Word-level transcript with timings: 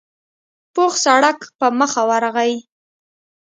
پوخ 0.73 0.93
سړک 1.05 1.39
په 1.59 1.67
مخه 1.79 2.01
ورغی. 2.09 2.53